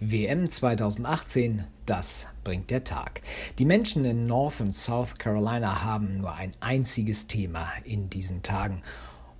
WM 0.00 0.50
2018, 0.50 1.64
das 1.86 2.26
bringt 2.44 2.68
der 2.68 2.84
Tag. 2.84 3.22
Die 3.58 3.64
Menschen 3.64 4.04
in 4.04 4.26
North 4.26 4.60
und 4.60 4.74
South 4.74 5.14
Carolina 5.14 5.84
haben 5.84 6.18
nur 6.18 6.34
ein 6.34 6.52
einziges 6.60 7.28
Thema 7.28 7.66
in 7.82 8.10
diesen 8.10 8.42
Tagen. 8.42 8.82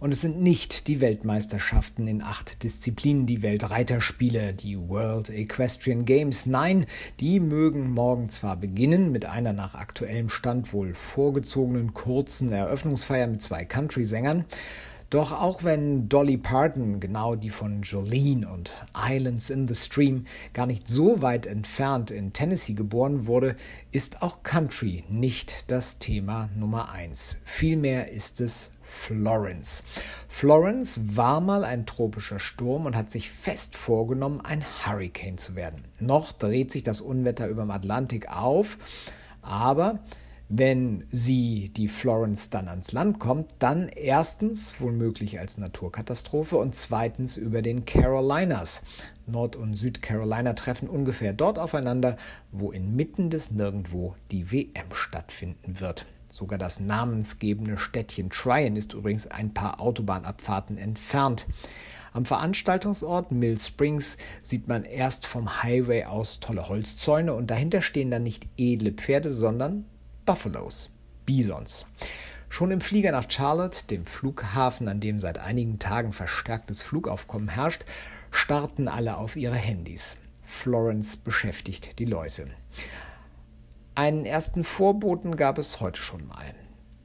Und 0.01 0.15
es 0.15 0.23
sind 0.23 0.41
nicht 0.41 0.89
die 0.89 1.03
Weltmeisterschaften 1.03 2.09
in 2.09 2.23
acht 2.23 2.63
Disziplinen, 2.63 3.27
die 3.27 3.43
Weltreiterspiele, 3.43 4.55
die 4.55 4.79
World 4.79 5.29
Equestrian 5.29 6.06
Games. 6.06 6.47
Nein, 6.47 6.87
die 7.21 7.38
mögen 7.38 7.91
morgen 7.91 8.31
zwar 8.31 8.57
beginnen 8.57 9.13
mit 9.13 9.27
einer 9.27 9.53
nach 9.53 9.75
aktuellem 9.75 10.31
Stand 10.31 10.73
wohl 10.73 10.95
vorgezogenen 10.95 11.93
kurzen 11.93 12.51
Eröffnungsfeier 12.51 13.27
mit 13.27 13.43
zwei 13.43 13.67
Country-Sängern, 13.67 14.47
doch 15.11 15.33
auch 15.33 15.63
wenn 15.63 16.09
Dolly 16.09 16.37
Parton, 16.37 16.98
genau 17.01 17.37
die 17.37 17.51
von 17.51 17.83
Jolene 17.83 18.48
und 18.48 18.73
Islands 18.95 19.51
in 19.51 19.69
the 19.69 19.75
Stream, 19.75 20.27
gar 20.52 20.66
nicht 20.66 20.89
so 20.89 21.23
weit 21.23 21.47
entfernt 21.47 22.11
in 22.11 22.33
Tennessee 22.33 22.75
geboren 22.75 23.27
wurde, 23.27 23.57
ist 23.93 24.23
auch 24.23 24.43
Country 24.43 25.05
nicht 25.09 25.71
das 25.71 25.99
Thema 25.99 26.49
Nummer 26.57 26.91
eins. 26.91 27.37
Vielmehr 27.45 28.11
ist 28.11 28.41
es 28.41 28.73
Florence. 28.83 29.85
Florence 30.29 31.01
war 31.16 31.41
mal 31.41 31.65
ein 31.65 31.87
tropischer 31.87 32.38
Sturm 32.38 32.87
und 32.87 32.97
hat 32.97 33.11
sich 33.11 33.30
fest 33.30 33.77
vorgenommen, 33.77 34.41
ein 34.41 34.65
Hurricane 34.85 35.38
zu 35.38 35.55
werden. 35.55 35.85
Noch 36.01 36.33
dreht 36.33 36.73
sich 36.73 36.83
das 36.83 37.01
Unwetter 37.01 37.49
über 37.49 37.63
dem 37.63 37.71
Atlantik 37.71 38.29
auf, 38.29 38.79
aber 39.43 40.01
wenn 40.49 41.05
sie, 41.11 41.71
die 41.77 41.89
Florence, 41.89 42.51
dann 42.51 42.69
ans 42.69 42.93
Land 42.93 43.19
kommt, 43.19 43.51
dann 43.59 43.89
erstens 43.89 44.81
womöglich 44.81 45.41
als 45.41 45.59
Naturkatastrophe 45.59 46.57
und 46.57 46.77
zweitens 46.77 47.37
über 47.37 47.63
den 47.63 47.85
Carolinas. 47.85 48.83
Nord- 49.27 49.57
und 49.57 49.75
Südcarolina 49.75 50.53
treffen 50.53 50.89
ungefähr 50.89 51.33
dort 51.33 51.59
aufeinander, 51.59 52.17
wo 52.53 52.71
inmitten 52.71 53.29
des 53.29 53.51
Nirgendwo 53.51 54.15
die 54.30 54.53
WM 54.53 54.93
stattfinden 54.93 55.80
wird. 55.80 56.07
Sogar 56.29 56.59
das 56.59 56.79
namensgebende 56.79 57.77
Städtchen 57.77 58.31
Tryon 58.31 58.77
ist 58.77 58.95
übrigens 58.95 59.27
ein 59.27 59.53
paar 59.53 59.81
Autobahnabfahrten 59.81 60.79
entfernt. 60.79 61.47
Am 62.13 62.25
Veranstaltungsort 62.25 63.33
Mill 63.33 63.59
Springs 63.59 64.16
sieht 64.42 64.69
man 64.69 64.84
erst 64.84 65.27
vom 65.27 65.62
Highway 65.62 66.05
aus 66.05 66.38
tolle 66.41 66.69
Holzzäune 66.69 67.34
und 67.34 67.50
dahinter 67.50 67.83
stehen 67.83 68.10
dann 68.10 68.22
nicht 68.22 68.47
edle 68.56 68.92
Pferde, 68.92 69.31
sondern 69.31 69.84
Buffalos, 70.27 70.91
Bisons. 71.24 71.86
Schon 72.48 72.72
im 72.72 72.80
Flieger 72.80 73.12
nach 73.12 73.30
Charlotte, 73.30 73.86
dem 73.86 74.06
Flughafen, 74.06 74.88
an 74.88 74.98
dem 74.98 75.20
seit 75.20 75.38
einigen 75.38 75.78
Tagen 75.78 76.12
verstärktes 76.12 76.82
Flugaufkommen 76.82 77.48
herrscht, 77.48 77.84
starten 78.32 78.88
alle 78.88 79.19
auf 79.19 79.36
ihre 79.36 79.54
Handys. 79.54 80.16
Florence 80.42 81.16
beschäftigt 81.16 82.00
die 82.00 82.06
Leute. 82.06 82.48
Einen 83.94 84.27
ersten 84.27 84.64
Vorboten 84.64 85.36
gab 85.36 85.58
es 85.58 85.80
heute 85.80 86.02
schon 86.02 86.27
mal. 86.27 86.54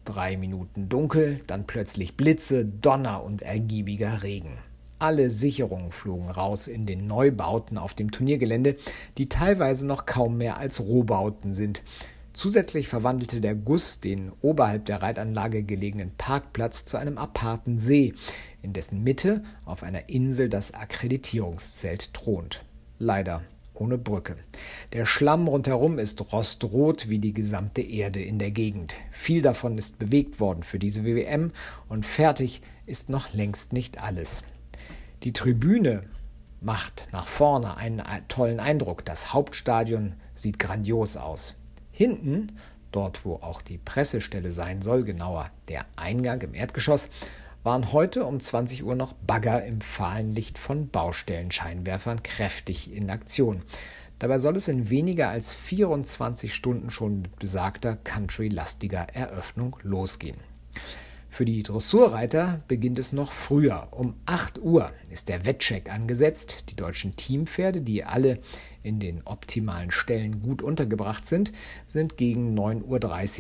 Drei 0.03 0.35
Minuten 0.35 0.89
dunkel, 0.89 1.41
dann 1.45 1.67
plötzlich 1.67 2.17
Blitze, 2.17 2.65
Donner 2.65 3.23
und 3.23 3.43
ergiebiger 3.43 4.23
Regen. 4.23 4.57
Alle 4.97 5.29
Sicherungen 5.29 5.91
flogen 5.91 6.29
raus 6.29 6.67
in 6.67 6.87
den 6.87 7.05
Neubauten 7.05 7.77
auf 7.77 7.93
dem 7.93 8.09
Turniergelände, 8.09 8.77
die 9.19 9.29
teilweise 9.29 9.85
noch 9.85 10.07
kaum 10.07 10.37
mehr 10.37 10.57
als 10.57 10.79
Rohbauten 10.79 11.53
sind. 11.53 11.83
Zusätzlich 12.33 12.87
verwandelte 12.87 13.41
der 13.41 13.55
Guss 13.55 13.99
den 13.99 14.31
oberhalb 14.41 14.85
der 14.85 15.01
Reitanlage 15.01 15.63
gelegenen 15.63 16.11
Parkplatz 16.17 16.85
zu 16.85 16.97
einem 16.97 17.17
aparten 17.17 17.77
See, 17.77 18.13
in 18.61 18.71
dessen 18.71 19.03
Mitte 19.03 19.43
auf 19.65 19.83
einer 19.83 20.07
Insel 20.07 20.47
das 20.47 20.73
Akkreditierungszelt 20.73 22.13
thront. 22.13 22.63
Leider 22.99 23.43
ohne 23.73 23.97
Brücke. 23.97 24.35
Der 24.93 25.05
Schlamm 25.05 25.47
rundherum 25.47 25.99
ist 25.99 26.31
rostrot 26.31 27.09
wie 27.09 27.19
die 27.19 27.33
gesamte 27.33 27.81
Erde 27.81 28.21
in 28.23 28.39
der 28.39 28.51
Gegend. 28.51 28.95
Viel 29.11 29.41
davon 29.41 29.77
ist 29.77 29.99
bewegt 29.99 30.39
worden 30.39 30.63
für 30.63 30.79
diese 30.79 31.03
WWM 31.03 31.51
und 31.89 32.05
fertig 32.05 32.61
ist 32.85 33.09
noch 33.09 33.33
längst 33.33 33.73
nicht 33.73 34.01
alles. 34.01 34.43
Die 35.23 35.33
Tribüne 35.33 36.03
macht 36.61 37.09
nach 37.11 37.27
vorne 37.27 37.75
einen 37.75 38.03
tollen 38.27 38.59
Eindruck. 38.59 39.03
Das 39.03 39.33
Hauptstadion 39.33 40.15
sieht 40.35 40.59
grandios 40.59 41.17
aus. 41.17 41.55
Hinten, 41.91 42.57
dort 42.91 43.25
wo 43.25 43.35
auch 43.35 43.61
die 43.61 43.77
Pressestelle 43.77 44.51
sein 44.51 44.81
soll, 44.81 45.03
genauer 45.03 45.49
der 45.67 45.85
Eingang 45.95 46.41
im 46.41 46.53
Erdgeschoss, 46.53 47.09
waren 47.63 47.91
heute 47.91 48.25
um 48.25 48.39
20 48.39 48.83
Uhr 48.83 48.95
noch 48.95 49.13
Bagger 49.13 49.63
im 49.65 49.81
fahlen 49.81 50.33
Licht 50.33 50.57
von 50.57 50.89
Baustellenscheinwerfern 50.89 52.23
kräftig 52.23 52.91
in 52.91 53.09
Aktion. 53.09 53.61
Dabei 54.17 54.39
soll 54.39 54.55
es 54.55 54.67
in 54.67 54.89
weniger 54.89 55.29
als 55.29 55.53
24 55.53 56.53
Stunden 56.53 56.91
schon 56.91 57.21
mit 57.21 57.35
besagter 57.37 57.95
country-lastiger 57.95 59.07
Eröffnung 59.13 59.77
losgehen. 59.83 60.37
Für 61.33 61.45
die 61.45 61.63
Dressurreiter 61.63 62.61
beginnt 62.67 62.99
es 62.99 63.13
noch 63.13 63.31
früher. 63.31 63.87
Um 63.91 64.15
8 64.25 64.61
Uhr 64.61 64.91
ist 65.09 65.29
der 65.29 65.45
Wettcheck 65.45 65.89
angesetzt. 65.89 66.65
Die 66.69 66.75
deutschen 66.75 67.15
Teampferde, 67.15 67.79
die 67.79 68.03
alle 68.03 68.39
in 68.83 68.99
den 68.99 69.21
optimalen 69.23 69.91
Stellen 69.91 70.41
gut 70.41 70.61
untergebracht 70.61 71.25
sind, 71.25 71.53
sind 71.87 72.17
gegen 72.17 72.53
9.30 72.59 72.83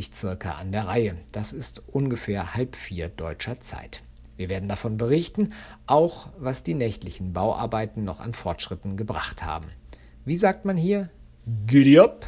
Uhr 0.07 0.15
circa 0.15 0.51
an 0.51 0.71
der 0.71 0.87
Reihe. 0.87 1.17
Das 1.33 1.51
ist 1.51 1.83
ungefähr 1.85 2.53
halb 2.55 2.77
vier 2.77 3.09
deutscher 3.09 3.59
Zeit. 3.59 4.01
Wir 4.37 4.49
werden 4.49 4.69
davon 4.69 4.95
berichten, 4.95 5.51
auch 5.85 6.29
was 6.39 6.63
die 6.63 6.75
nächtlichen 6.75 7.33
Bauarbeiten 7.33 8.05
noch 8.05 8.21
an 8.21 8.33
Fortschritten 8.33 8.95
gebracht 8.95 9.43
haben. 9.43 9.67
Wie 10.23 10.37
sagt 10.37 10.63
man 10.63 10.77
hier? 10.77 11.09
Giddy 11.67 11.99
up! 11.99 12.25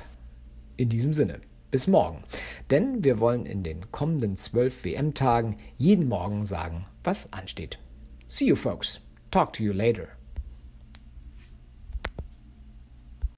In 0.76 0.90
diesem 0.90 1.14
Sinne. 1.14 1.40
Bis 1.74 1.88
morgen. 1.88 2.24
Denn 2.70 3.04
wir 3.04 3.20
wollen 3.20 3.48
in 3.48 3.64
den 3.64 3.90
kommenden 3.92 4.38
zwölf 4.38 4.86
WM-Tagen 4.86 5.58
jeden 5.76 6.08
Morgen 6.08 6.46
sagen, 6.46 6.86
was 7.04 7.34
ansteht. 7.34 7.80
See 8.28 8.46
you 8.46 8.56
folks. 8.56 9.02
Talk 9.32 9.54
to 9.54 9.64
you 9.64 9.74
later. 9.74 10.10